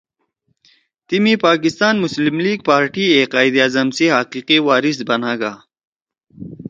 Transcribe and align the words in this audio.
تیمی 1.07 1.33
پاکستان 1.47 1.95
مسلم 2.03 2.35
لیگ 2.45 2.59
پارٹی 2.69 3.03
ئے 3.11 3.21
قائداعظم 3.33 3.87
سی 3.97 4.05
حقیقی 4.17 4.57
وارث 4.67 4.97
بناگا 5.09 5.53